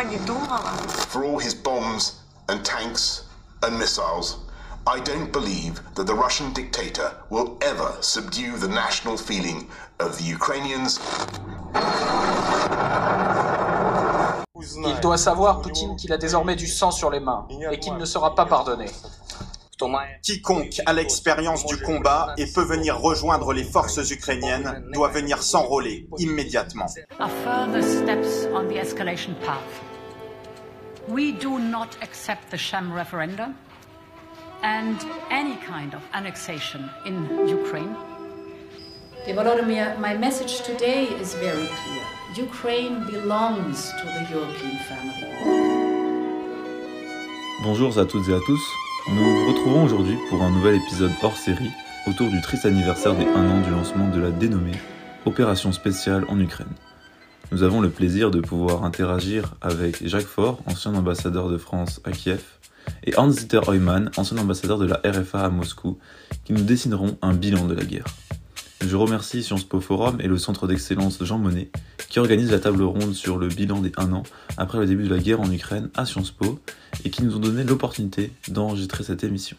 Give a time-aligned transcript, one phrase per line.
[0.00, 0.72] я не думала.
[1.08, 3.24] For all his bombs and tanks
[3.62, 4.38] and missiles,
[4.86, 9.68] I don't believe that the Russian dictator will ever subdue the national feeling
[9.98, 11.00] of the Ukrainians.
[14.84, 18.04] Il doit savoir, Poutine, qu'il a désormais du sang sur les mains et qu'il ne
[18.04, 18.86] sera pas pardonné.
[20.22, 26.08] Quiconque a l'expérience du combat et peut venir rejoindre les forces ukrainiennes doit venir s'enrôler
[26.18, 26.86] immédiatement.
[31.07, 33.55] We do not accept the sham referendum
[34.61, 37.95] and any kind of annexation in Ukraine.
[39.25, 42.45] Volodymyr, my message today is very clear.
[42.45, 45.31] Ukraine belongs to the European family.
[47.63, 48.61] Bonjour à toutes et à tous.
[49.09, 51.71] Nous vous retrouvons aujourd'hui pour un nouvel épisode hors série
[52.07, 54.77] autour du triste anniversaire des 1 an du lancement de la dénommée
[55.25, 56.73] Opération spéciale en Ukraine.
[57.51, 62.11] Nous avons le plaisir de pouvoir interagir avec Jacques Faure, ancien ambassadeur de France à
[62.11, 62.41] Kiev,
[63.03, 65.97] et Hans-Dieter Heumann, ancien ambassadeur de la RFA à Moscou,
[66.45, 68.05] qui nous dessineront un bilan de la guerre.
[68.79, 71.69] Je remercie Sciences Po Forum et le Centre d'excellence Jean Monnet
[72.09, 74.23] qui organisent la table ronde sur le bilan des 1 an
[74.57, 76.57] après le début de la guerre en Ukraine à Sciences Po
[77.03, 79.57] et qui nous ont donné l'opportunité d'enregistrer cette émission.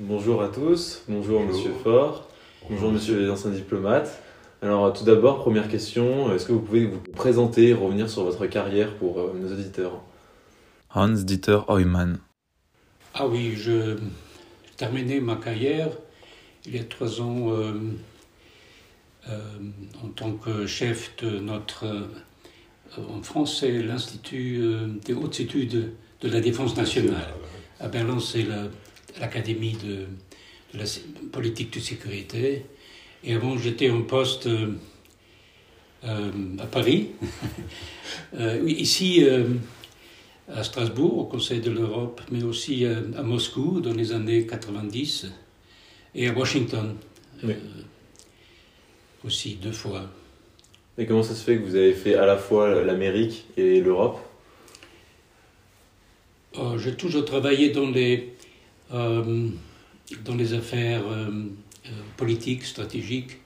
[0.00, 2.27] Bonjour à tous, bonjour, Monsieur Faure,
[2.70, 4.22] bonjour Monsieur les anciens diplomates.
[4.62, 8.46] Alors tout d'abord, première question, est-ce que vous pouvez vous présenter et revenir sur votre
[8.46, 10.02] carrière pour euh, nos auditeurs?
[10.94, 12.18] Hans-Dieter Heumann.
[13.14, 13.96] Ah oui, je
[14.66, 15.88] j'ai terminé ma carrière
[16.66, 17.72] il y a trois ans euh,
[19.28, 19.40] euh,
[20.04, 22.06] en tant que chef de notre, euh,
[22.96, 27.28] en France, c'est l'Institut euh, des hautes études de la défense nationale.
[27.80, 28.66] À Berlin, c'est la-
[29.20, 30.06] l'Académie de,
[30.72, 30.84] de la
[31.32, 32.66] politique de sécurité.
[33.24, 34.74] Et avant, j'étais en poste euh,
[36.04, 37.10] euh, à Paris.
[38.34, 39.22] Euh, ici,
[40.48, 45.26] à Strasbourg, au Conseil de l'Europe, mais aussi à Moscou dans les années 90
[46.14, 46.94] et à Washington
[47.42, 47.54] Oui.
[49.24, 50.10] aussi deux fois.
[50.96, 54.20] Et comment ça se fait que vous avez fait à la fois l'Amérique et l'Europe?
[56.78, 58.32] J'ai toujours travaillé dans les,
[58.92, 59.48] euh,
[60.24, 61.30] dans les affaires euh,
[61.86, 63.38] euh, politiques, stratégiques.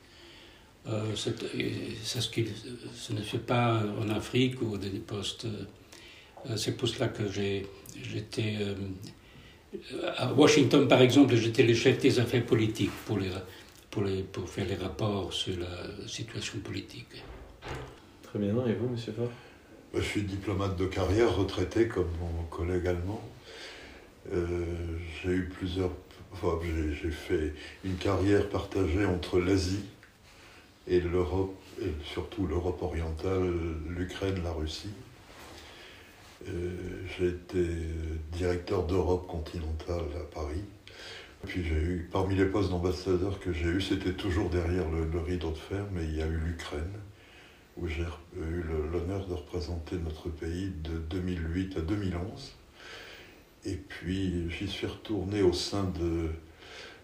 [0.88, 2.44] Euh, ce qui
[2.94, 5.44] ce ne fait pas en Afrique ou dans des postes.
[5.44, 7.66] euh, c'est pour cela que j'ai-
[8.02, 8.56] j'étais.
[8.60, 8.74] euh,
[10.16, 13.30] à Washington, par exemple, j'étais le chef des affaires politiques pour, les,
[13.90, 17.22] pour, les, pour faire les rapports sur la situation politique.
[18.24, 19.30] Très bien, et vous, monsieur Faure?
[19.94, 23.22] Je suis diplomate de carrière, retraité comme mon collègue allemand.
[24.32, 24.64] Euh,
[25.22, 25.90] j'ai eu plusieurs.
[27.02, 27.52] J'ai, fait
[27.84, 29.84] une carrière partagée entre l'Asie
[30.88, 33.52] et l'Europe, et surtout l'Europe orientale,
[33.88, 34.92] l'Ukraine, la Russie.
[36.48, 36.70] Euh,
[37.16, 37.64] j'ai été
[38.32, 40.64] directeur d'Europe continentale à Paris.
[41.46, 45.20] Puis j'ai eu, parmi les postes d'ambassadeur que j'ai eu, c'était toujours derrière le, le
[45.20, 46.98] rideau de fer, mais il y a eu l'Ukraine
[47.76, 48.04] où j'ai
[48.36, 48.62] eu
[48.92, 52.52] l'honneur de représenter notre pays de 2008 à 2011.
[53.64, 56.30] Et puis j'y suis retourné au sein de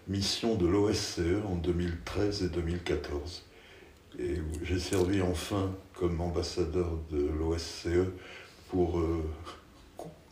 [0.07, 3.45] missions de l'OSCE en 2013 et 2014.
[4.19, 8.09] Et j'ai servi enfin comme ambassadeur de l'OSCE
[8.69, 9.23] pour euh,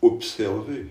[0.01, 0.87] observer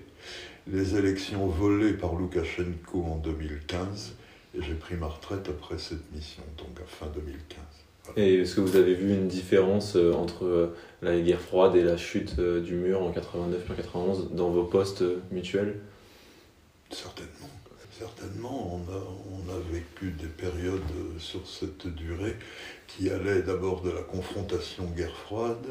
[0.66, 4.14] les élections volées par Loukachenko en 2015.
[4.54, 7.85] Et j'ai pris ma retraite après cette mission, donc à fin 2015.
[8.16, 11.82] Et est-ce que vous avez vu une différence euh, entre euh, la guerre froide et
[11.82, 15.80] la chute euh, du mur en 89-91 dans vos postes mutuels?
[16.90, 17.30] Certainement.
[17.98, 19.02] Certainement, on a,
[19.32, 20.82] on a vécu des périodes
[21.18, 22.36] sur cette durée
[22.86, 25.66] qui allaient d'abord de la confrontation guerre froide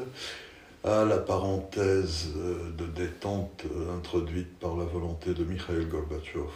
[0.82, 2.30] à la parenthèse
[2.76, 3.62] de détente
[3.96, 6.50] introduite par la volonté de Mikhail Gorbatchev.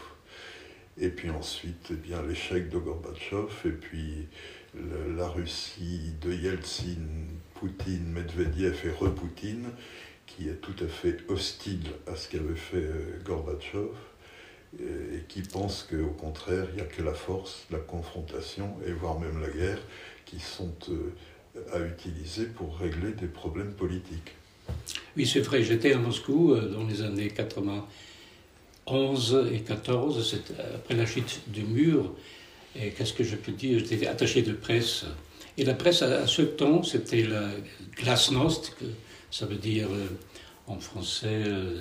[0.99, 4.27] Et puis ensuite, eh l'échec de Gorbatchev, et puis
[4.75, 6.97] la Russie de Yeltsin,
[7.55, 9.71] Poutine, Medvedev et re-Poutine,
[10.27, 13.89] qui est tout à fait hostile à ce qu'avait fait euh, Gorbatchev
[14.79, 18.93] et et qui pense qu'au contraire, il n'y a que la force, la confrontation et
[18.93, 19.81] voire même la guerre
[20.25, 21.13] qui sont euh,
[21.73, 24.31] à utiliser pour régler des problèmes politiques.
[25.17, 30.95] Oui, c'est vrai, j'étais à Moscou euh, dans les années 91 et 14, c'était après
[30.95, 32.15] la chute du mur.
[32.77, 33.79] Et qu'est-ce que je peux dire?
[33.81, 35.05] J'étais attaché de presse.
[35.59, 37.49] Et la presse, à, ce temps, c'était la
[37.97, 38.85] glasnost, que
[39.31, 40.07] ça veut dire euh,
[40.67, 41.81] en français euh,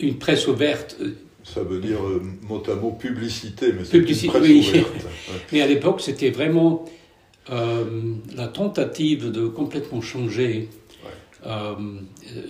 [0.00, 0.96] une presse ouverte.
[1.00, 1.12] euh,
[1.44, 4.68] Ça veut dire euh, mot à mot publicité, mais c'est Publicité, une presse oui.
[4.68, 4.86] ouverte.
[5.30, 5.36] Ouais.
[5.52, 6.84] Mais à l'époque, c'était vraiment
[7.48, 10.68] la tentative de complètement changer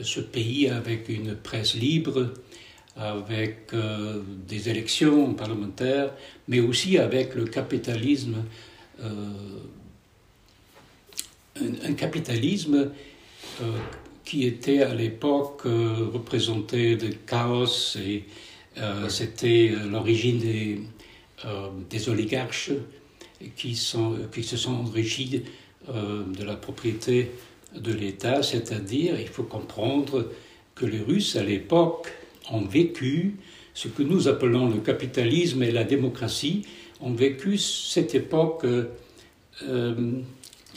[0.03, 2.35] ce pays avec une presse libre,
[2.97, 3.73] avec
[4.49, 6.13] des élections parlementaires,
[6.49, 8.45] mais aussi avec le capitalisme,
[11.57, 12.91] un, capitalisme
[14.25, 18.25] qui était à l'époque représenté de chaos et
[19.09, 20.41] c'était l'origine
[21.89, 22.73] des, oligarches
[23.57, 23.73] qui,
[24.33, 25.43] qui se sont enrichis
[25.89, 27.31] de la propriété
[27.75, 30.31] de l'État, c'est-à-dire il faut comprendre
[30.75, 32.13] que les Russes à l'époque
[32.51, 33.37] ont vécu
[33.75, 36.63] ce que nous appelons le capitalisme et la démocratie,
[37.01, 40.13] ont vécu cette époque euh,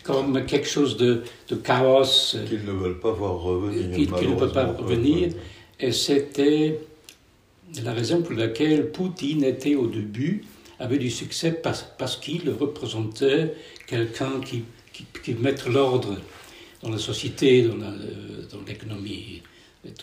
[0.04, 2.36] comme quelque chose de, de chaos.
[2.48, 3.96] Qu'ils ne veulent pas voir revenir.
[3.96, 5.30] Qu'ils ne veulent pas revenir.
[5.80, 6.80] Et c'était
[7.84, 10.46] la raison pour laquelle Poutine était au début,
[10.80, 13.54] avait du succès parce, parce qu'il représentait
[13.88, 16.18] quelqu'un qui, qui, qui mettre l'ordre
[16.82, 19.42] dans la société, dans l'économie
[19.86, 19.94] et.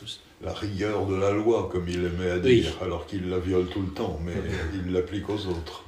[0.43, 3.82] La rigueur de la loi, comme il aimait à dire, alors qu'il la viole tout
[3.82, 4.32] le temps, mais
[4.87, 5.85] il l'applique aux autres.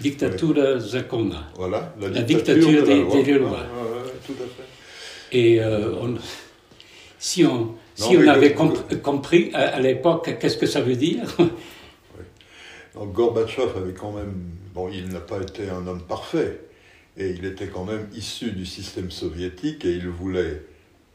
[0.00, 1.50] Dictatura zakona.
[1.56, 3.66] Voilà, la dictature, des, lois.
[4.24, 5.36] tout à fait.
[5.36, 6.14] Et euh,
[7.18, 11.24] si on, si on avait compris à, l'époque qu'est-ce que ça veut dire.
[12.94, 14.34] Donc Gorbatchev avait quand même,
[14.74, 16.60] bon, il n'a pas été un homme parfait,
[17.16, 20.62] et il était quand même issu du système soviétique et il voulait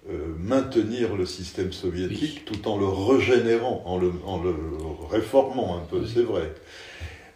[0.10, 4.54] euh, maintenir le système soviétique tout en le régénérant, en le, en le
[5.10, 6.54] réformant un peu, c'est vrai.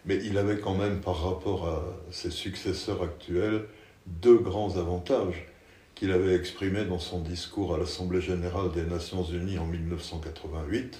[0.06, 3.64] Mais il avait quand même, par rapport à ses successeurs actuels,
[4.06, 5.46] deux grands avantages
[5.94, 10.98] qu'il avait exprimés dans son discours à l'Assemblée générale des Nations unies en 1988.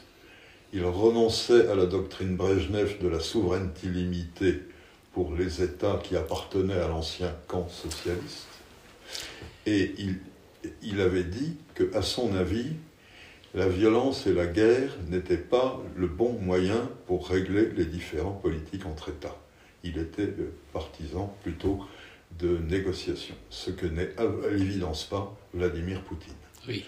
[0.73, 4.61] Il renonçait à la doctrine Brejnev de la souveraineté limitée
[5.13, 8.47] pour les États qui appartenaient à l'ancien camp socialiste.
[9.67, 10.19] Et il,
[10.83, 12.73] il avait dit que, à son avis,
[13.55, 18.87] la violence et la guerre n'étaient pas le bon moyen pour régler les différents politiques
[18.87, 19.37] entre États.
[19.83, 20.33] Il était
[20.73, 21.81] partisan plutôt
[22.39, 26.33] de négociation, ce que n'est à l'évidence pas Vladimir Poutine.
[26.69, 26.85] Oui,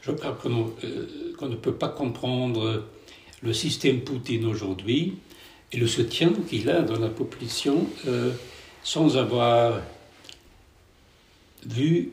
[0.00, 2.86] je crois euh, qu'on ne peut pas comprendre
[3.42, 5.18] le système Poutine aujourd'hui
[5.72, 8.32] et le soutien qu'il a dans la population euh,
[8.84, 9.80] sans avoir
[11.66, 12.12] vu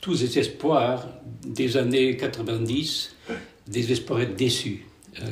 [0.00, 1.08] tous les espoirs
[1.44, 3.16] des années 90,
[3.66, 4.86] des espoirs déçus,
[5.20, 5.26] euh,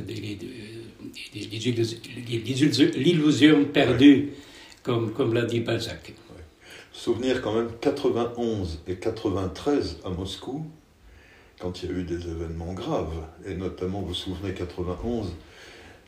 [2.96, 4.30] l'illusion perdue,
[4.82, 6.12] comme, comme l'a dit Balzac.
[6.92, 10.66] Souvenir quand même 91 et 93 à Moscou,
[11.60, 15.32] quand il y a eu des événements graves, et notamment, vous vous souvenez, 91,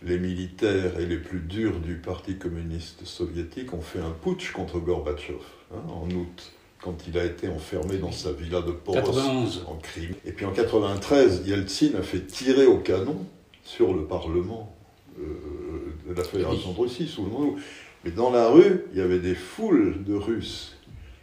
[0.02, 4.78] les militaires et les plus durs du Parti communiste soviétique ont fait un putsch contre
[4.78, 5.38] Gorbatchev
[5.72, 6.52] hein, en août,
[6.82, 10.16] quand il a été enfermé dans sa villa de Poros en Crimée.
[10.24, 13.26] Et puis en 93, Yeltsin a fait tirer au canon
[13.62, 14.74] sur le Parlement
[15.18, 15.24] euh,
[16.08, 17.58] de la Fédération de Russie, souvenons-nous.
[18.04, 20.76] Mais dans la rue, il y avait des foules de Russes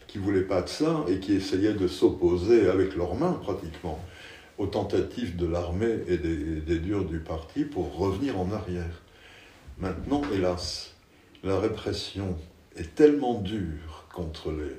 [0.05, 3.99] qui voulaient pas de ça et qui essayaient de s'opposer avec leurs mains pratiquement
[4.59, 9.01] aux tentatives de l'armée et des, durs du parti pour revenir en arrière.
[9.79, 10.95] Maintenant, hélas,
[11.43, 12.37] la répression
[12.75, 14.73] est tellement dure contre les,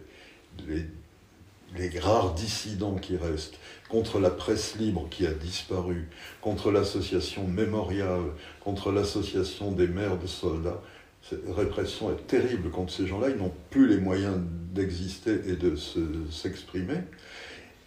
[0.66, 6.08] les, rares dissidents qui restent, contre la presse libre qui a disparu,
[6.40, 10.82] contre l'association mémoriale, contre l'association des mères de soldats.
[11.22, 13.28] Cette répression est terrible contre ces gens-là.
[13.30, 14.38] Ils n'ont plus les moyens
[14.72, 15.74] d'exister et de
[16.30, 16.98] s'exprimer.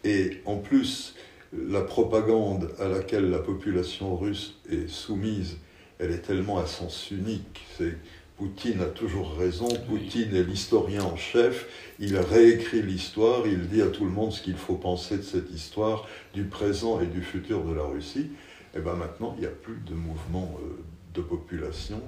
[0.04, 1.16] et en plus,
[1.54, 5.58] la propagande à laquelle la population russe est soumise,
[6.00, 7.62] elle est tellement à sens unique.
[7.78, 7.98] C'est
[8.42, 11.68] Poutine a toujours raison, Poutine est l'historien en chef,
[12.00, 15.52] il réécrit l'histoire, il dit à tout le monde ce qu'il faut penser de cette
[15.52, 18.32] histoire, du présent et du futur de la Russie.
[18.76, 20.82] Et bien maintenant, il n'y a plus de mouvement euh,
[21.14, 22.02] de population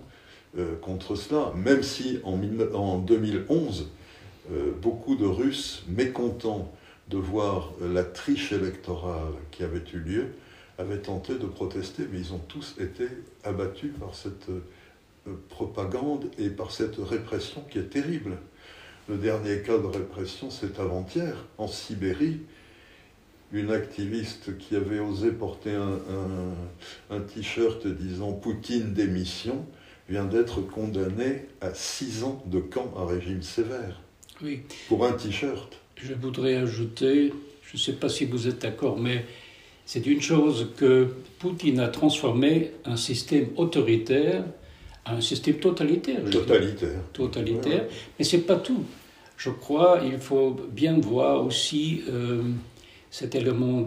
[0.58, 3.92] euh, contre cela, même si en, 2011,
[4.52, 6.74] euh, beaucoup de Russes mécontents
[7.10, 10.25] de voir la triche électorale qui avait eu lieu,
[10.80, 13.06] avaient tenté de protester, mais ils ont tous été
[13.44, 14.50] abattus par cette
[15.50, 18.38] propagande et par cette répression qui est terrible.
[19.10, 22.39] Le dernier cas de répression, c'est avant-hier, en Sibérie,
[23.51, 26.00] une activiste qui avait osé porter un,
[27.10, 29.65] un t-shirt disant Poutine démission
[30.10, 34.01] vient d'être condamnée à six ans de camp à régime sévère.
[34.42, 34.62] Oui.
[34.88, 39.25] Pour un t-shirt je voudrais ajouter, je ne sais pas si vous êtes d'accord, mais
[39.86, 41.08] c'est une chose que
[41.39, 44.44] Poutine a transformé un système autoritaire
[45.05, 46.24] un système totalitaire.
[46.29, 47.01] Totalitaire.
[47.12, 47.86] Totalitaire.
[48.17, 48.83] Mais ce n'est pas tout.
[49.38, 52.01] je crois qu'il faut bien voir aussi
[53.12, 53.86] cet élément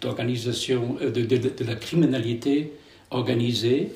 [0.00, 2.72] d'organisation, de, de, de, la criminalité
[3.10, 3.88] organisée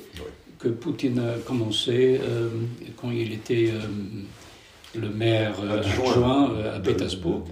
[0.58, 2.20] que Poutine a commencé
[3.00, 3.70] quand il était
[4.94, 7.44] le maire adjoint, à Pétersbourg.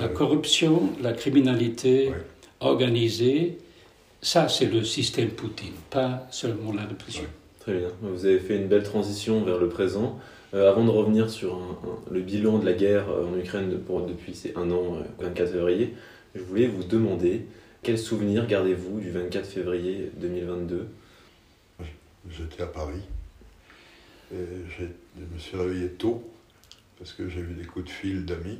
[0.00, 2.10] la corruption, la criminalité
[2.60, 3.58] organisée,
[4.26, 7.22] ça, c'est le système Poutine, pas seulement la répression.
[7.60, 7.88] Très bien.
[8.02, 10.18] Vous avez fait une belle transition vers le présent.
[10.52, 11.60] Euh, avant de revenir sur
[12.10, 15.52] le bilan de la guerre euh, en Ukraine pour, depuis ces un an, 24 euh,
[15.52, 15.94] février,
[16.34, 17.46] je voulais vous demander
[17.84, 20.88] quel souvenir gardez-vous du 24 février 2022
[22.28, 23.02] J'étais à Paris.
[24.32, 24.44] Et
[24.76, 24.84] je
[25.22, 26.28] me suis réveillé tôt
[26.98, 28.58] parce que j'ai eu des coups de fil d'amis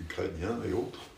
[0.00, 1.09] ukrainiens et autres.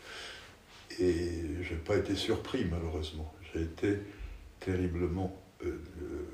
[0.99, 3.33] Et je n'ai pas été surpris, malheureusement.
[3.53, 3.99] J'ai été
[4.59, 5.69] terriblement euh,
[6.01, 6.25] euh,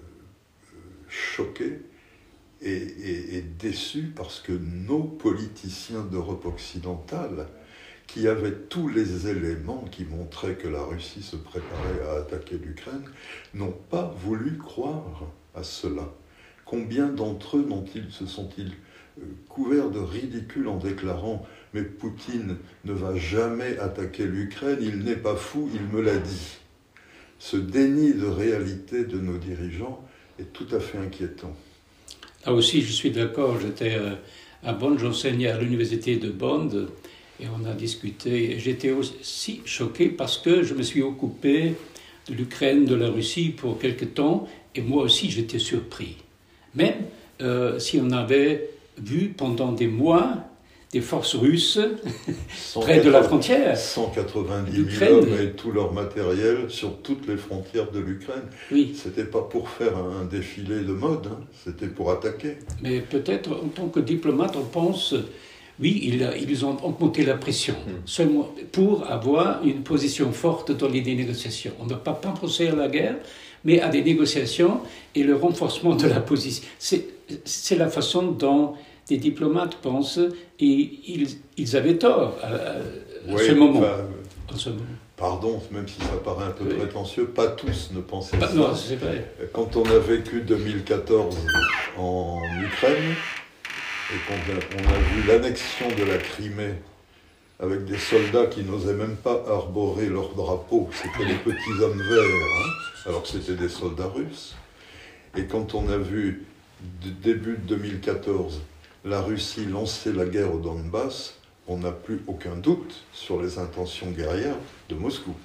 [1.07, 1.79] choqué
[2.61, 7.47] et, et, déçu parce que nos politiciens d'Europe occidentale,
[8.07, 13.03] qui avaient tous les éléments qui montraient que la Russie se préparait à attaquer l'Ukraine,
[13.53, 15.23] n'ont pas voulu croire
[15.53, 16.11] à cela.
[16.65, 17.67] Combien d'entre eux
[18.09, 18.73] se sont-ils
[19.47, 25.35] couverts de ridicule en déclarant mais Poutine ne va jamais attaquer l'Ukraine, il n'est pas
[25.35, 26.57] fou, il me l'a dit.
[27.37, 30.03] Ce déni de réalité de nos dirigeants
[30.39, 31.55] est tout à fait inquiétant.
[32.45, 33.59] Là aussi, je suis d'accord.
[33.59, 34.15] J'étais euh,
[34.63, 36.87] à Bonn, j'enseignais à l'université de Bonn
[37.39, 38.59] et on a discuté.
[38.59, 41.75] J'étais aussi choqué parce que je me suis occupé
[42.27, 46.17] de l'Ukraine, de la Russie pour quelque temps et moi aussi j'étais surpris.
[46.75, 47.05] Même
[47.41, 48.69] euh, si on avait
[49.01, 50.49] vu pendant des mois
[50.91, 51.79] des forces russes
[52.75, 53.77] près de la frontière.
[53.77, 58.45] 190 000 hommes et tout leur matériel sur toutes les frontières de l'Ukraine.
[58.71, 58.93] Oui.
[58.95, 61.39] C'était pas pour faire un défilé de mode, hein.
[61.63, 62.57] c'était pour attaquer.
[62.81, 65.13] Mais peut-être en tant que diplomate, on pense,
[65.79, 66.11] oui,
[66.47, 68.07] ils, ont augmenté la pression, hmm.
[68.07, 71.73] seulement pour avoir une position forte dans les négociations.
[71.79, 73.15] On ne va pas penser à la guerre,
[73.63, 74.79] mais à des négociations
[75.13, 76.67] et le renforcement de la position.
[76.79, 77.18] C'est
[77.77, 78.73] la façon dont
[79.07, 80.19] des diplomates pensent,
[80.59, 83.81] et ils, avaient tort à, ce moment.
[85.17, 88.53] Pardon, même si ça paraît un peu prétentieux, pas tous ne pensaient pas, ça.
[88.53, 89.33] Non, c'est vrai.
[89.51, 91.35] Quand on a vécu 2014
[91.97, 93.15] en Ukraine,
[94.11, 96.73] et qu'on a, vu l'annexion de la Crimée
[97.59, 102.23] avec des soldats qui n'osaient même pas arborer leur drapeau, c'était les petits hommes verts,
[102.23, 102.69] hein,
[103.05, 104.55] alors que c'était des soldats russes.
[105.37, 106.45] Et quand on a vu,
[107.21, 108.61] début de 2014,
[109.05, 111.35] la Russie lançait la guerre au Donbass,
[111.67, 114.57] on n'a plus aucun doute sur les intentions guerrières
[114.89, 115.35] de Moscou.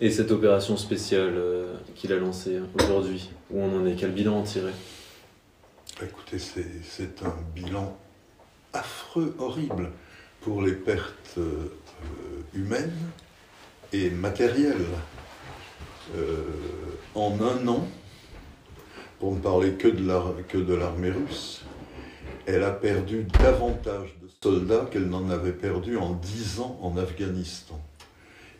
[0.00, 4.38] Et cette opération spéciale euh, qu'il a lancée aujourd'hui, où on en est Quel bilan
[4.38, 4.72] en tirer?
[6.00, 7.98] Écoutez, c'est un bilan
[8.72, 9.90] affreux, horrible
[10.40, 11.72] pour les pertes euh,
[12.54, 12.96] humaines
[13.92, 14.86] et matérielles.
[16.16, 16.44] Euh,
[17.14, 17.86] en un an,
[19.18, 21.62] pour ne parler que de l'armée russe,
[22.46, 27.80] elle a perdu davantage de soldats qu'elle n'en avait perdu en dix ans en Afghanistan.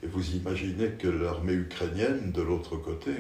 [0.03, 3.13] Et vous imaginez que l'armée ukrainienne, de l'autre côté,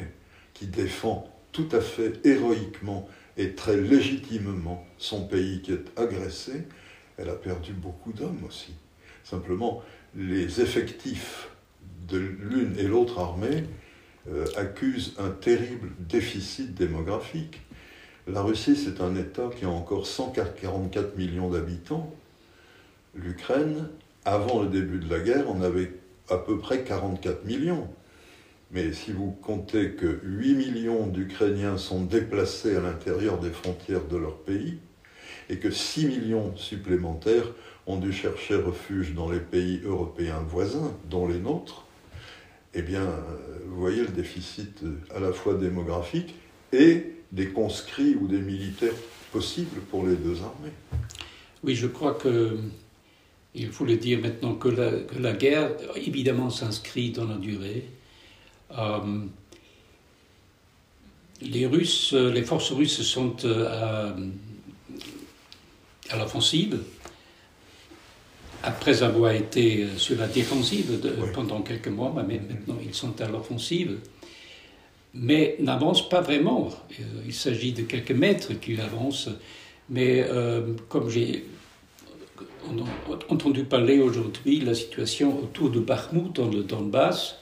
[0.54, 6.64] qui défend tout à fait héroïquement et très légitimement son pays qui est agressé,
[7.16, 8.74] elle a perdu beaucoup d'hommes aussi.
[9.24, 9.82] Simplement,
[10.14, 11.48] les effectifs
[12.08, 13.64] de l'une et l'autre armée
[14.30, 17.60] euh, accuse un terrible déficit démographique.
[18.26, 22.14] La Russie, c'est un État qui a encore 144 millions d'habitants.
[23.14, 23.88] L'Ukraine,
[24.24, 25.92] avant le début de la guerre, en avait
[26.28, 27.88] à peu près 44 millions.
[28.70, 34.18] Mais si vous comptez que 8 millions d'Ukrainiens sont déplacés à l'intérieur des frontières de
[34.18, 34.78] leur pays,
[35.48, 37.46] et que 6 millions supplémentaires
[37.86, 41.86] ont dû chercher refuge dans les pays européens voisins, dont les nôtres,
[42.78, 46.34] eh bien, euh, vous voyez le déficit euh, à la fois démographique
[46.72, 48.94] et des conscrits ou des militaires
[49.32, 50.72] possibles pour les deux armées.
[51.64, 52.56] Oui, je crois que
[53.54, 57.86] il faut le dire maintenant que la, guerre, évidemment, s'inscrit dans la durée.
[58.70, 59.24] Euh,
[61.40, 64.14] les Russes, les forces russes sont à,
[66.10, 66.78] à l'offensive
[68.62, 71.00] après avoir été euh, sur la défensive
[71.32, 73.98] pendant quelques mois, mais maintenant ils sont à l'offensive,
[75.14, 76.68] mais n'avancent pas vraiment.
[77.00, 79.30] Euh, il s'agit de quelques mètres qu'ils avancent,
[79.88, 81.44] mais euh, comme j'ai
[83.30, 87.36] entendu parler aujourd'hui, la situation autour de Bakhmut dans le Donbass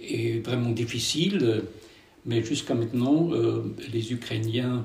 [0.00, 1.62] est vraiment difficile,
[2.26, 3.30] mais jusqu'à maintenant,
[3.90, 4.84] les Ukrainiens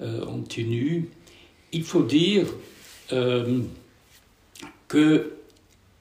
[0.00, 1.10] ont tenu.
[1.72, 2.46] Il faut dire
[4.88, 5.32] que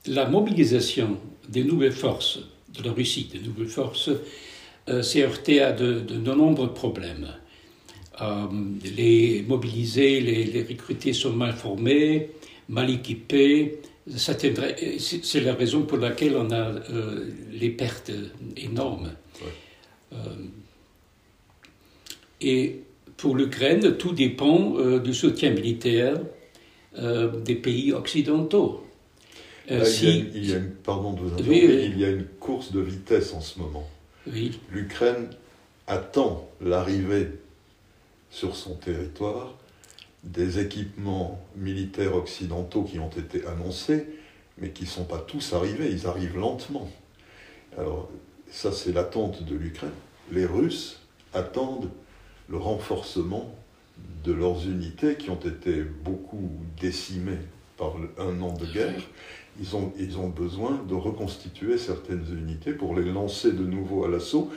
[0.08, 1.18] la mobilisation
[1.50, 2.39] des nouvelles forces
[2.70, 4.10] de la Russie, des nouvelles forces,
[5.01, 7.27] s'est heurtée à de, de, nombreux problèmes.
[8.98, 12.32] les mobilisés, les, les recrutés sont mal formés,
[12.70, 18.12] mal équipés, c'est la raison pour laquelle on a euh, les pertes
[18.58, 19.12] énormes.
[20.13, 20.18] Euh,
[22.41, 22.80] et
[23.18, 26.20] pour l'Ukraine, tout dépend euh, du soutien militaire
[26.98, 28.86] des pays occidentaux.
[29.69, 29.77] il,
[30.45, 33.88] y a, une, pardon de il y a une course de vitesse en ce moment.
[34.71, 35.29] L'Ukraine
[35.88, 37.29] attend l'arrivée
[38.29, 39.55] sur son territoire
[40.24, 44.05] des équipements militaires occidentaux qui ont été annoncés,
[44.57, 46.89] mais qui ne sont pas tous arrivés, ils arrivent lentement.
[47.77, 48.10] Alors,
[48.51, 49.89] ça c'est l'attente de l'Ukraine.
[50.31, 51.00] Les Russes
[51.33, 51.89] attendent
[52.50, 53.55] le renforcement
[54.24, 57.39] de leurs unités qui ont été beaucoup décimées
[57.77, 59.01] par un an de guerre.
[59.60, 64.08] Ils ont, ils ont besoin de reconstituer certaines unités pour les lancer de nouveau à
[64.08, 64.51] l'assaut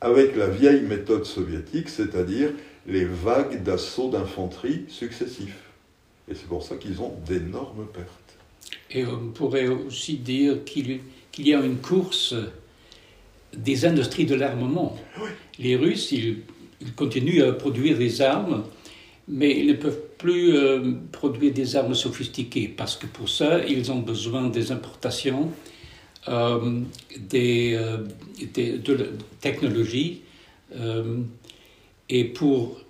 [0.00, 2.50] avec la vieille méthode soviétique, c'est-à-dire
[2.86, 5.62] les vagues d'assauts d'infanterie successifs.
[6.28, 8.36] Et c'est pour ça qu'ils ont d'énormes pertes.
[8.90, 11.00] Et on pourrait aussi dire qu'il
[11.38, 12.34] y a une course
[13.56, 14.96] des industries de l'armement.
[15.58, 16.42] Les Russes, ils,
[16.94, 18.64] continuent à produire des armes,
[19.28, 23.90] mais ils ne peuvent plus euh, produire des armes sophistiquées, parce que pour ça, ils
[23.90, 25.50] ont besoin des importations,
[26.28, 26.80] euh,
[27.18, 27.98] des, euh,
[28.54, 30.22] de technologies
[32.08, 32.80] et pour,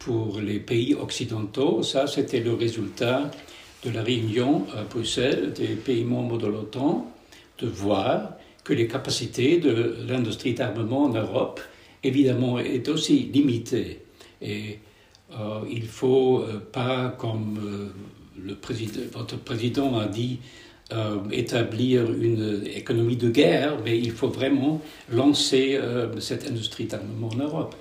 [0.00, 3.30] pour les pays occidentaux, ça c'était le résultat
[3.84, 7.10] de la réunion à Bruxelles des pays membres de l'OTAN,
[7.58, 8.32] de voir
[8.64, 11.60] que les capacités de l'industrie d'armement en Europe,
[12.06, 14.02] évidemment, est aussi limitées.
[14.40, 14.78] Et
[15.32, 17.92] euh, il ne faut euh, pas, comme
[18.60, 20.38] président, votre président a dit,
[20.92, 27.28] euh, établir une économie de guerre, mais il faut vraiment lancer euh, cette industrie d'armement
[27.28, 27.74] en Europe.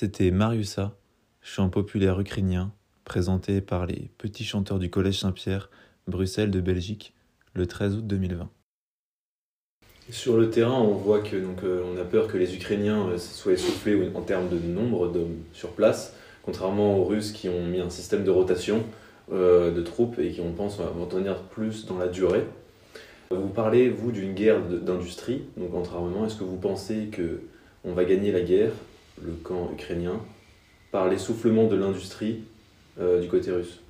[0.00, 0.96] C'était Mariusa,
[1.42, 2.72] chant populaire ukrainien,
[3.04, 5.68] présenté par les petits chanteurs du Collège Saint-Pierre,
[6.06, 7.12] Bruxelles de Belgique,
[7.52, 8.48] le 13 août 2020.
[10.08, 13.18] Sur le terrain, on voit que donc euh, on a peur que les Ukrainiens euh,
[13.18, 17.80] soient essoufflés en termes de nombre d'hommes sur place, contrairement aux Russes qui ont mis
[17.80, 18.86] un système de rotation
[19.30, 22.46] euh, de troupes et qui on pense vont tenir plus dans la durée.
[23.30, 26.24] Vous parlez vous d'une guerre d'industrie, donc entre armements.
[26.24, 27.42] Est-ce que vous pensez que
[27.84, 28.72] on va gagner la guerre
[29.24, 30.20] le camp ukrainien
[30.90, 32.44] par l'essoufflement de l'industrie
[32.98, 33.80] euh, du côté russe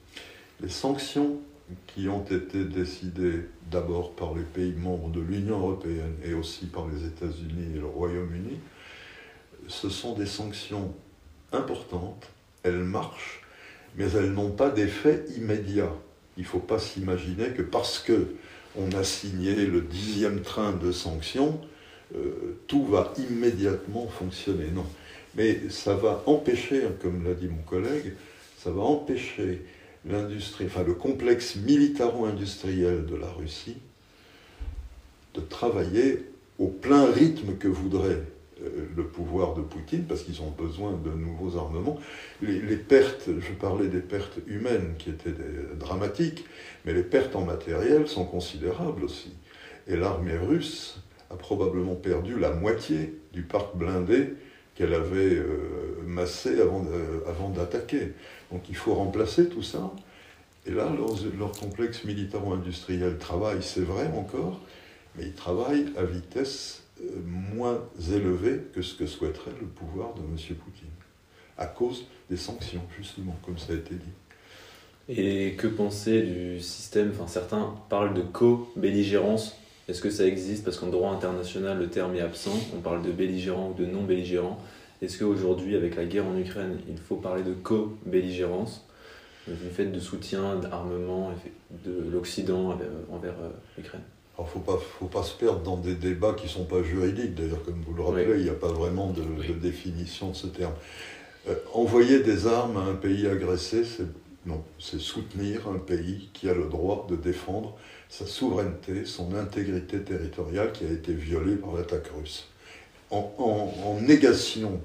[0.61, 1.39] Les sanctions
[1.87, 6.87] qui ont été décidées d'abord par les pays membres de l'Union européenne et aussi par
[6.89, 8.59] les États-Unis et le Royaume-Uni,
[9.69, 10.93] ce sont des sanctions
[11.53, 12.29] importantes,
[12.63, 13.43] elles marchent,
[13.97, 15.93] mais elles n'ont pas d'effet immédiat.
[16.37, 18.35] Il ne faut pas s'imaginer que parce que
[18.77, 21.61] on a signé le dixième train de sanctions,
[22.15, 24.71] euh, tout va immédiatement fonctionner.
[24.73, 24.87] Non.
[25.37, 28.15] Mais ça va empêcher, comme l'a dit mon collègue,
[28.59, 29.63] ça va empêcher
[30.05, 33.77] l'industrie, enfin le complexe militaro-industriel de la Russie
[35.35, 36.25] de travailler
[36.59, 38.23] au plein rythme que voudrait
[38.63, 41.99] euh, le pouvoir de Poutine, parce qu'ils ont besoin de nouveaux armements.
[42.43, 45.35] Les, pertes, je parlais des pertes humaines qui étaient
[45.79, 46.45] dramatiques,
[46.85, 49.33] mais les pertes en matériel sont considérables aussi.
[49.87, 54.35] Et l'armée russe a probablement perdu la moitié du parc blindé
[54.81, 58.15] qu'elle avait euh, massé avant, d'attaquer.
[58.51, 59.93] Donc il faut remplacer tout ça.
[60.65, 64.59] Et là, leur, leur complexe militaro-industriel travaille, c'est vrai encore,
[65.17, 67.11] mais il travaille à vitesse euh,
[67.55, 70.57] moins élevée que ce que souhaiterait le pouvoir de M.
[70.57, 70.89] Poutine,
[71.59, 75.13] à cause des sanctions, justement, comme ça a été dit.
[75.15, 77.11] Et que penser du système?
[77.15, 79.60] Enfin, certains parlent de co-belligérance.
[79.91, 82.57] Est-ce que ça existe Parce qu'en droit international, le terme est absent.
[82.77, 84.57] On parle de belligérant ou de non-belligérant.
[85.03, 88.87] Est-ce qu'aujourd'hui, avec la guerre en Ukraine, il faut parler de co-belligérance
[89.49, 91.33] du fait de soutien, d'armement
[91.85, 92.79] de l'Occident
[93.11, 94.03] envers euh, l'Ukraine?
[94.39, 96.85] Il ne faut pas, faut pas se perdre dans des débats qui ne sont pas
[96.85, 97.35] juridiques.
[97.35, 100.73] D'ailleurs, comme vous le rappelez, il n'y a pas vraiment de, définition de ce terme.
[101.49, 104.07] Euh, envoyer des armes à un pays agressé, c'est
[104.47, 107.77] non, c'est soutenir un pays qui a le droit de défendre
[108.11, 112.49] sa souveraineté, son intégrité territoriale qui a été violée par l'attaque russe.
[113.11, 114.81] En, en, négation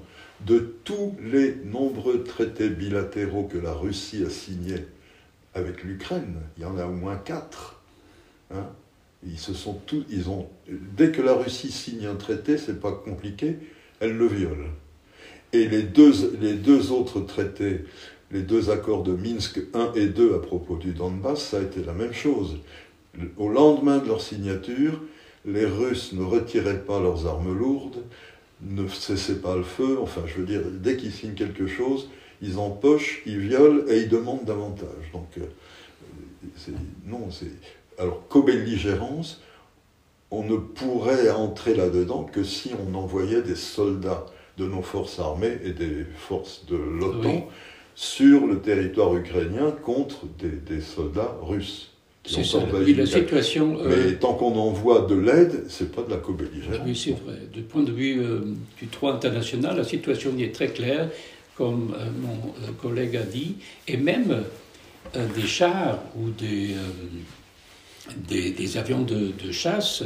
[0.46, 4.84] de tous les nombreux traités bilatéraux que la Russie a signés
[5.54, 7.80] avec l'Ukraine, il y en a au moins quatre,
[8.52, 8.68] hein,
[9.24, 12.92] ils se sont tous, ils ont, dès que la Russie signe un traité, c'est pas
[12.92, 13.56] compliqué,
[14.00, 14.66] elle le viole.
[15.52, 17.84] Et les deux, les deux autres traités,
[18.30, 21.82] les deux accords de Minsk 1 et 2 à propos du Donbass, ça a été
[21.82, 22.58] la même chose.
[23.36, 25.00] Au lendemain de leur signature,
[25.44, 28.02] les Russes ne retiraient pas leurs armes lourdes,
[28.62, 32.08] ne cessaient pas le feu, enfin je veux dire, dès qu'ils signent quelque chose,
[32.42, 35.10] ils empochent, ils violent et ils demandent davantage.
[35.12, 36.72] Donc, euh,
[37.06, 37.52] non, c'est
[37.98, 39.40] alors, co-belligérance,
[40.30, 44.26] on ne pourrait entrer là-dedans que si on envoyait des soldats
[44.58, 47.48] de nos forces armées et des forces de l'OTAN
[47.94, 51.92] sur le territoire ukrainien contre des, soldats russes.
[52.26, 53.78] Ça, la situation.
[53.80, 56.80] Euh, Mais tant qu'on envoie de l'aide, c'est pas de la co-belligérance.
[56.84, 57.38] Oui, c'est vrai.
[57.52, 58.40] Du point de vue euh,
[58.78, 61.08] du droit international, la situation est très claire,
[61.56, 64.42] comme euh, mon collègue a dit, et même
[65.14, 66.74] des chars ou des
[68.28, 70.02] des, avions de, chasse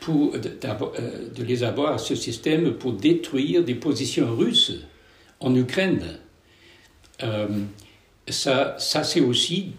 [0.00, 4.72] pour, de, les avoir, ce système, pour détruire des positions russes
[5.40, 6.18] en Ukraine.
[7.22, 7.46] Euh,
[8.28, 9.72] ça, ça c'est aussi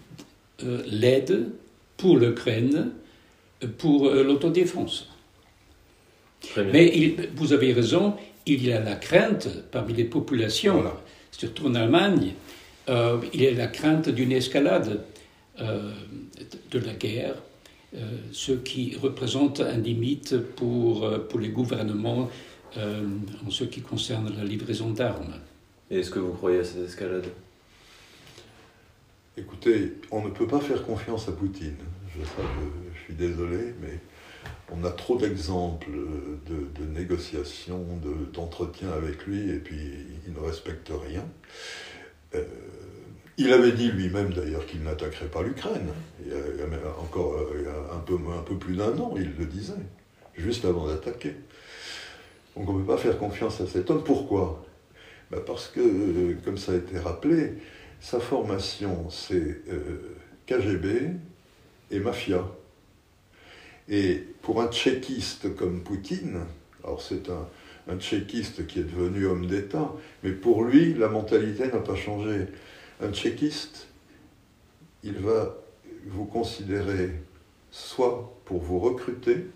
[0.62, 1.50] euh, l'aide
[1.96, 2.90] pour l'Ukraine,
[3.78, 5.08] pour l'autodéfense.
[6.56, 8.14] Mais vous avez raison,
[8.46, 10.84] il y a la crainte parmi les populations,
[11.30, 12.34] surtout en Allemagne,
[12.88, 15.00] il y a la crainte d'une escalade
[15.58, 17.36] de la guerre
[17.96, 18.00] euh,
[18.32, 22.28] ce qui représente un limite pour, euh, pour les gouvernements
[22.76, 23.06] euh,
[23.46, 25.34] en ce qui concerne la livraison d'armes.
[25.92, 27.26] Est-ce que vous croyez à cette escalade
[29.36, 31.76] Écoutez, on ne peut pas faire confiance à Poutine.
[32.16, 32.20] Je,
[33.04, 33.98] suis désolé, mais
[34.70, 35.90] on a trop d'exemples
[36.46, 37.84] de, négociations,
[38.32, 39.76] d'entretiens avec lui, et puis
[40.26, 41.24] il ne respecte rien.
[43.36, 45.88] Il avait dit lui-même d'ailleurs qu'il n'attaquerait pas l'Ukraine.
[46.24, 47.36] Il, y a encore
[47.92, 49.72] un, peu, un peu plus d'un an, il le disait,
[50.36, 51.34] juste avant d'attaquer.
[52.56, 54.04] Donc on ne peut pas faire confiance à cet homme.
[54.04, 54.64] Pourquoi?
[55.32, 57.54] Ben Parce que, comme ça a été rappelé,
[58.00, 61.12] sa formation, c'est euh, KGB
[61.90, 62.46] et mafia.
[63.88, 66.40] Et pour un tchéquiste comme Poutine,
[66.82, 67.48] alors c'est un,
[67.88, 72.46] un tchéquiste qui est devenu homme d'État, mais pour lui, la mentalité n'a pas changé.
[73.00, 73.88] Un tchéquiste,
[75.02, 75.56] il va
[76.06, 77.10] vous considérer
[77.70, 79.46] soit pour vous recruter,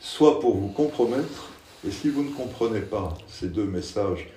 [0.00, 1.50] soit pour vous compromettre.
[1.86, 4.28] Et si vous ne comprenez pas ces deux messages,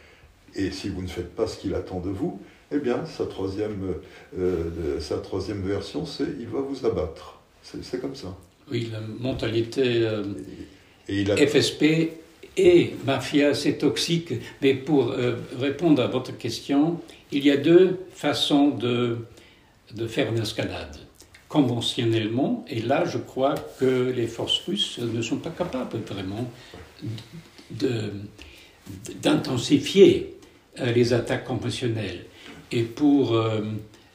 [0.55, 2.39] et si vous ne faites pas ce qu'il attend de vous,
[2.71, 3.95] eh bien, sa troisième,
[4.37, 7.39] euh, sa troisième version, c'est il va vous abattre.
[7.61, 8.35] C'est comme ça.
[8.71, 10.23] Oui, la mentalité euh,
[11.07, 11.83] FSP
[12.57, 14.33] et mafia, c'est toxique.
[14.61, 16.99] Mais pour euh, répondre à votre question,
[17.31, 19.17] il y a deux façons de,
[19.93, 20.97] de faire une escalade
[21.47, 22.65] conventionnellement.
[22.69, 26.51] Et là, je crois que les forces russes ne sont pas capables vraiment
[29.21, 30.35] d'intensifier
[30.79, 32.25] euh, les attaques conventionnelles.
[32.71, 33.61] Et pour euh,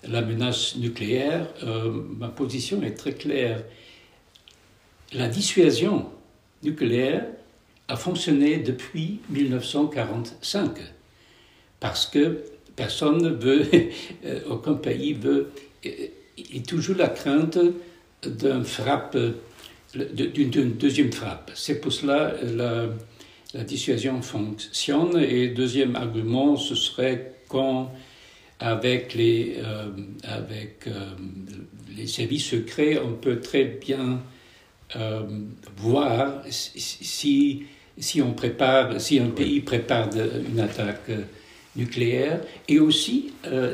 [0.09, 3.63] la menace nucléaire, euh, ma position est très claire.
[5.13, 6.07] La dissuasion
[6.63, 7.27] nucléaire
[7.89, 10.79] a fonctionné depuis 1945
[11.81, 12.45] parce que
[12.77, 13.67] personne ne veut,
[14.51, 15.51] aucun pays veut
[16.49, 17.59] il y a toujours la crainte
[18.25, 18.63] d'une
[20.73, 21.51] deuxième frappe.
[21.55, 22.87] C'est pour cela la,
[23.55, 25.19] la dissuasion fonctionne.
[25.19, 27.93] Et deuxième argument, ce serait quand
[28.61, 29.91] avec les, euh,
[30.23, 31.15] avec, euh,
[31.97, 34.21] les services secrets, on peut très bien
[34.97, 35.23] euh,
[35.79, 37.65] voir si,
[37.99, 40.11] si, on prépare, si un pays prépare
[40.49, 41.11] une attaque
[41.75, 42.41] nucléaire.
[42.69, 43.73] Et aussi, un,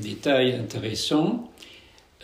[0.00, 1.50] détail intéressant.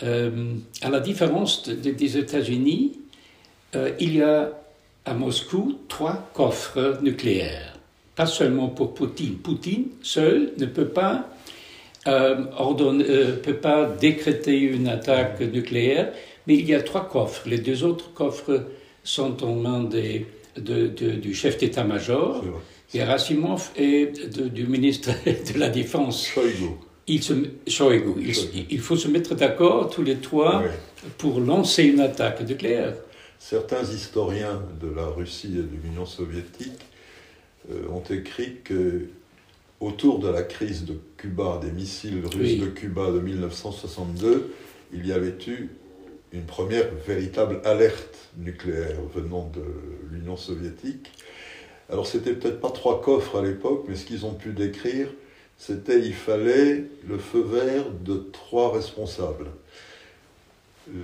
[0.02, 2.98] À la différence des États-Unis,
[3.98, 4.52] il y a
[5.06, 7.77] à Moscou trois coffres nucléaires.
[8.18, 9.36] Pas seulement pour Poutine.
[9.36, 11.30] Poutine seul ne peut pas,
[12.08, 13.04] euh, ordonner,
[13.44, 16.12] peut pas décréter une attaque nucléaire,
[16.48, 17.48] mais il y a trois coffres.
[17.48, 18.64] Les deux autres coffres
[19.04, 20.26] sont en main des,
[20.56, 22.42] du chef d'état-major,
[22.92, 24.12] Gerasimov, et
[24.52, 25.10] du ministre
[25.54, 26.28] de la Défense
[27.06, 27.34] il, se,
[28.68, 30.64] il, faut se mettre d'accord tous les trois
[31.18, 32.94] pour lancer une attaque nucléaire.
[33.38, 36.87] Certains historiens de la Russie et de l'Union soviétique euh,
[37.90, 39.08] ont écrit que
[39.80, 44.54] autour de la crise de Cuba, des missiles russes de Cuba de 1962,
[44.92, 45.68] il y avait eu
[46.32, 49.62] une première véritable alerte nucléaire venant de
[50.10, 51.10] l'Union soviétique.
[51.90, 55.08] Alors c'était peut-être pas trois coffres à l'époque, mais ce qu'ils ont pu décrire,
[55.56, 59.46] c'était il fallait le feu vert de trois responsables.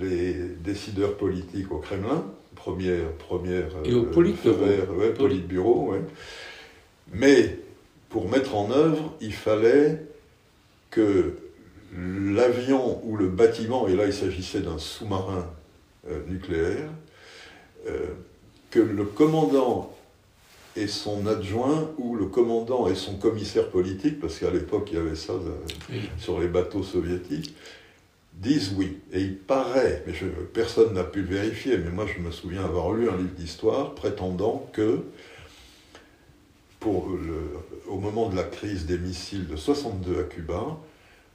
[0.01, 4.65] Les décideurs politiques au Kremlin, première, première et au Politburo.
[4.97, 6.01] Ouais, Politburo ouais.
[7.13, 7.59] Mais
[8.09, 10.05] pour mettre en œuvre, il fallait
[10.89, 11.35] que
[11.97, 15.49] l'avion ou le bâtiment, et là il s'agissait d'un sous-marin
[16.09, 16.89] euh, nucléaire,
[17.87, 18.07] euh,
[18.71, 19.95] que le commandant
[20.75, 25.01] et son adjoint ou le commandant et son commissaire politique, parce qu'à l'époque il y
[25.01, 27.55] avait ça euh, sur les bateaux soviétiques,
[28.35, 28.99] disent oui.
[29.11, 30.13] Et il paraît, mais
[30.53, 33.95] personne n'a pu le vérifier, mais moi je me souviens avoir lu un livre d'histoire
[33.95, 34.99] prétendant que
[37.87, 40.77] au moment de la crise des missiles de 62 à Cuba,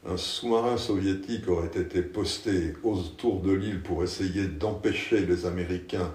[0.06, 6.14] un sous-marin soviétique aurait été posté autour de l'île pour essayer d'empêcher les Américains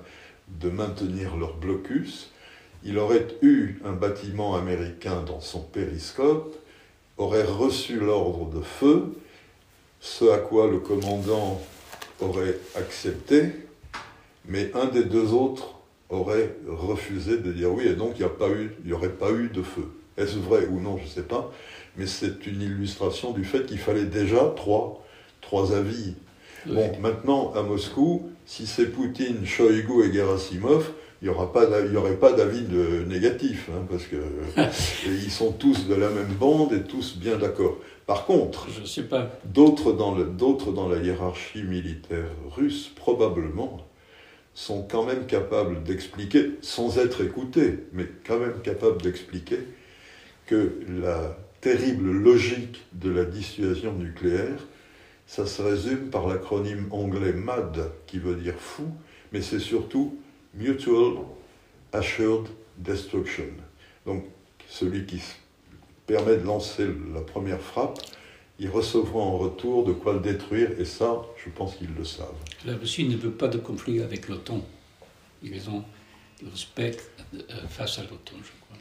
[0.62, 2.32] de maintenir leur blocus
[2.86, 6.56] il aurait eu un bâtiment américain dans son périscope,
[7.18, 9.16] aurait reçu l'ordre de feu,
[10.06, 11.60] ce à quoi le commandant
[12.22, 13.48] aurait accepté,
[14.48, 15.80] mais un des deux autres
[16.12, 18.26] aurait refusé de dire oui, et donc il
[18.86, 19.88] n'y aurait pas eu de feu.
[20.16, 21.52] Est-ce vrai ou non, je ne sais pas,
[21.98, 25.04] mais c'est une illustration du fait qu'il fallait déjà trois,
[25.42, 26.14] trois avis.
[26.68, 30.92] Bon, maintenant, à Moscou, si c'est Poutine, Shoigu et Gerasimov,
[31.26, 32.64] il n'y aurait pas d'avis
[33.08, 34.18] négatif, hein, parce que
[35.08, 37.78] ils sont tous de la même bande et tous bien d'accord.
[38.06, 38.68] Par contre,
[39.46, 43.88] d'autres dans, dans la hiérarchie militaire russe, probablement,
[44.54, 49.60] sont quand même capables d'expliquer, sans être écoutés, mais quand même capables d'expliquer
[50.46, 54.60] que la terrible logique de la dissuasion nucléaire,
[55.26, 58.86] ça se résume par l'acronyme anglais MAD, qui veut dire fou,
[59.34, 60.20] mais c'est surtout
[60.56, 61.18] Mutual
[61.92, 63.46] Assured Destruction.
[64.06, 64.26] Donc,
[64.70, 65.22] celui qui
[66.08, 68.00] permet de lancer la première frappe,
[68.60, 72.36] il recevra en retour de quoi le détruire, et ça, je pense qu'ils le savent.
[72.66, 74.62] La Russie ne veut pas de conflit avec l'OTAN.
[75.44, 75.84] Ils ont
[76.42, 76.98] le respect
[77.34, 77.40] euh,
[77.70, 78.78] face à l'OTAN, je crois.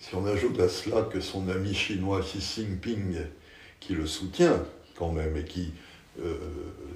[0.00, 3.16] Si on ajoute à cela que son ami chinois Xi Jinping,
[3.80, 4.62] qui le soutient
[4.94, 5.72] quand même, et qui
[6.22, 6.34] euh,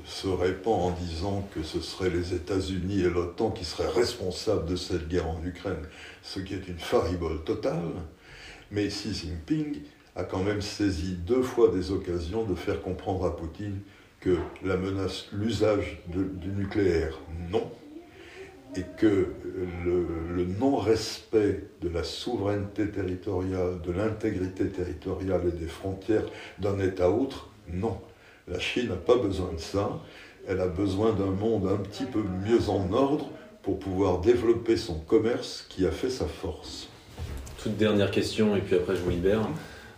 [0.05, 4.77] se répand en disant que ce seraient les États-Unis et l'OTAN qui seraient responsables de
[4.77, 5.87] cette guerre en Ukraine,
[6.23, 7.83] ce qui est une faribole totale.
[8.71, 9.81] Mais Xi Jinping
[10.15, 13.81] a quand même saisi deux fois des occasions de faire comprendre à Poutine
[14.21, 17.19] que la menace, l'usage du nucléaire,
[17.51, 17.71] non,
[18.77, 19.29] et que
[19.85, 26.27] le, le non-respect de la souveraineté territoriale, de l'intégrité territoriale et des frontières
[26.59, 27.99] d'un État autre, non.
[28.51, 30.01] La Chine n'a pas besoin de ça.
[30.47, 33.29] Elle a besoin d'un monde un petit peu mieux en ordre
[33.63, 36.89] pour pouvoir développer son commerce qui a fait sa force.
[37.63, 39.47] Toute dernière question, et puis après je vous libère.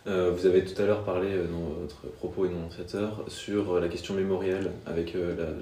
[0.07, 5.15] vous avez tout à l'heure parlé dans votre propos énonciateur sur la question mémorielle, avec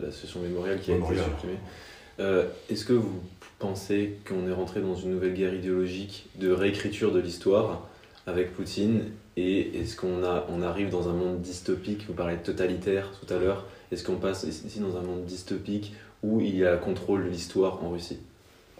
[0.03, 1.59] l'association mémoriale qui a été supprimée.
[2.71, 3.21] Est-ce que vous
[3.59, 7.88] pensez qu'on est rentré dans une nouvelle guerre idéologique de réécriture de l'histoire
[8.29, 9.05] avec Poutine
[9.37, 12.07] et est-ce qu'on on arrive dans un monde dystopique?
[12.07, 13.67] Vous parlez de totalitaire tout à l'heure.
[13.91, 17.83] Est-ce qu'on passe ici dans un monde dystopique où il y a contrôle de l'histoire
[17.83, 18.19] en Russie?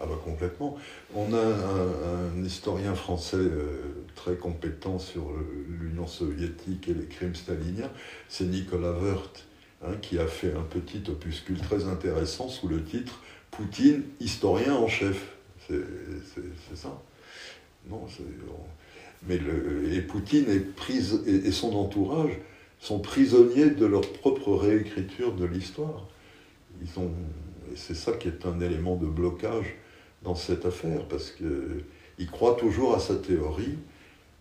[0.01, 0.77] Ah bah complètement.
[1.13, 3.81] On a un, historien français euh,
[4.15, 5.33] très compétent sur
[5.67, 7.89] l'Union soviétique et les crimes staliniens,
[8.29, 9.45] c'est Nicolas Wirth,
[9.83, 13.19] hein, qui a fait un petit opuscule très intéressant sous le titre
[13.51, 15.35] Poutine, historien en chef.
[15.67, 15.75] C'est
[16.75, 17.01] ça?
[17.89, 18.07] Non,
[19.27, 20.45] mais le, et Poutine
[21.27, 22.33] et, son entourage
[22.79, 26.07] sont prisonniers de leur propre réécriture de l'histoire.
[26.81, 27.11] Ils ont,
[27.71, 29.75] et c'est ça qui est un élément de blocage
[30.23, 33.77] dans cette affaire, parce qu'il croit toujours à sa théorie,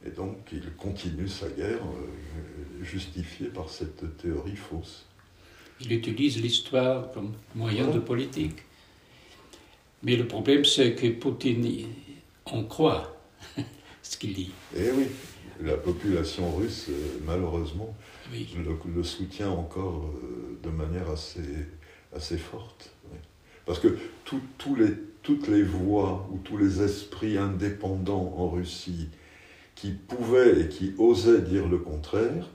[0.07, 5.07] et donc il continue sa guerre euh, justifiée par cette théorie fausse.
[5.81, 8.63] Il utilise l'histoire comme moyen de politique.
[10.03, 11.87] Mais le problème, c'est que Poutine
[12.47, 13.17] en croit
[14.03, 14.53] ce qu'il dit.
[14.77, 15.07] Eh oui,
[15.63, 17.95] la population russe, euh, malheureusement,
[18.33, 21.67] le, soutient encore euh, de manière assez,
[22.15, 22.91] assez forte.
[23.67, 23.99] Parce que
[24.77, 29.09] les, toutes les voix ou tous les esprits indépendants en Russie
[29.75, 32.49] qui pouvaient et qui osaient dire le contraire,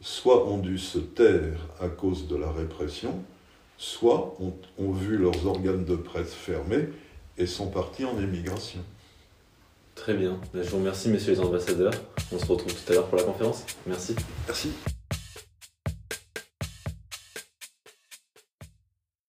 [0.00, 3.22] soit ont dû se taire à cause de la répression,
[3.78, 6.88] soit ont, vu leurs organes de presse fermés
[7.38, 8.80] et sont partis en émigration.
[9.94, 10.40] Très bien.
[10.54, 11.92] Je vous remercie, messieurs les ambassadeurs.
[12.32, 13.64] On se retrouve tout à l'heure pour la conférence.
[13.86, 14.16] Merci.
[14.46, 14.72] Merci.